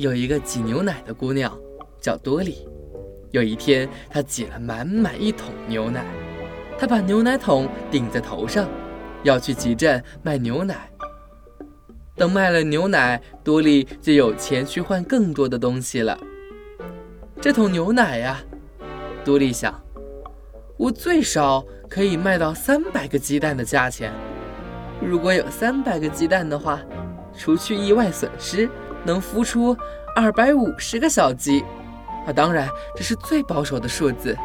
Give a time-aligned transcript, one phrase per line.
[0.00, 1.54] 有一个挤牛奶的姑娘，
[2.00, 2.66] 叫多莉。
[3.32, 6.02] 有一天，她挤了满满一桶牛奶，
[6.78, 8.66] 她把牛奶桶顶在头上，
[9.24, 10.90] 要去集镇卖牛奶。
[12.16, 16.18] 等卖了牛奶，多莉就有钱去换更多的东西了。
[17.38, 18.40] 这桶牛奶呀，
[19.22, 19.78] 多莉想，
[20.78, 24.10] 我最少可以卖到三百个鸡蛋的价钱。
[24.98, 26.80] 如果有三百个鸡蛋的话，
[27.36, 28.66] 除去意外损失。
[29.04, 29.76] 能孵出
[30.14, 31.64] 二百五十个小鸡，
[32.26, 34.36] 啊，当然这是最保守的数字。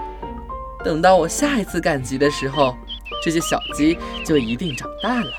[0.84, 2.76] 等到我下一次赶集的时候，
[3.24, 5.32] 这些小鸡就一定长大了。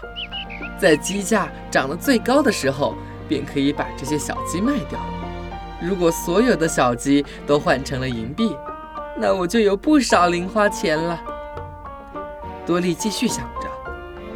[0.78, 2.94] 在鸡价涨得最高的时候，
[3.28, 5.00] 便可以把这些小鸡卖掉。
[5.81, 8.56] 如果所有的小鸡都换成了银币，
[9.17, 11.20] 那我就有不少零花钱了。
[12.67, 13.69] 多利继续想着，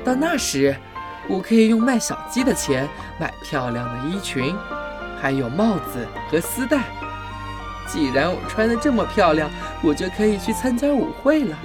[0.04, 0.74] 到那时。
[1.30, 4.52] 我可以用卖小鸡的钱买漂亮的衣裙，
[5.20, 6.82] 还有帽子和丝带。
[7.86, 9.48] 既然我穿得这么漂亮，
[9.80, 11.56] 我就可以去参加舞会了。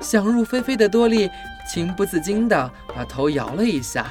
[0.00, 1.30] 想入非非的多莉
[1.66, 4.06] 情不自禁地把头摇了一下，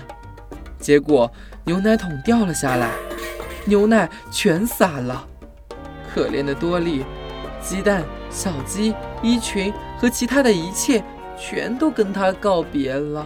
[0.80, 1.32] 结果
[1.64, 2.90] 牛奶桶掉了下来，
[3.66, 5.24] 牛奶全洒了。
[6.12, 7.06] 可怜的多莉，
[7.62, 11.04] 鸡蛋、小鸡、衣裙和其他的一切，
[11.38, 13.26] 全都跟她告别了。